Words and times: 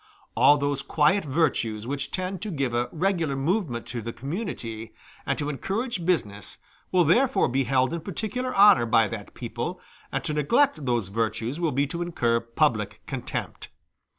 All 0.35 0.57
those 0.57 0.81
quiet 0.81 1.23
virtues 1.25 1.85
which 1.85 2.09
tend 2.09 2.41
to 2.41 2.49
give 2.49 2.73
a 2.73 2.89
regular 2.91 3.35
movement 3.35 3.85
to 3.89 4.01
the 4.01 4.11
community, 4.11 4.93
and 5.27 5.37
to 5.37 5.47
encourage 5.47 6.07
business, 6.07 6.57
will 6.91 7.03
therefore 7.03 7.47
be 7.47 7.65
held 7.65 7.93
in 7.93 8.01
peculiar 8.01 8.51
honor 8.55 8.87
by 8.87 9.07
that 9.09 9.35
people, 9.35 9.79
and 10.11 10.23
to 10.23 10.33
neglect 10.33 10.85
those 10.87 11.09
virtues 11.09 11.59
will 11.59 11.71
be 11.71 11.85
to 11.85 12.01
incur 12.01 12.39
public 12.39 13.05
contempt. 13.05 13.69